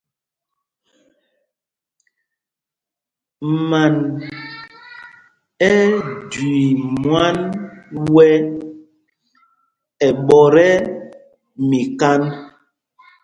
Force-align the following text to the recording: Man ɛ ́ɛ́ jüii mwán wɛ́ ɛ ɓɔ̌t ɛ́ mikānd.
Man 3.69 3.93
ɛ 5.69 5.71
́ɛ́ 5.85 6.01
jüii 6.31 6.69
mwán 7.01 7.35
wɛ́ 8.13 8.31
ɛ 10.05 10.09
ɓɔ̌t 10.27 10.55
ɛ́ 10.69 10.73
mikānd. 11.67 12.23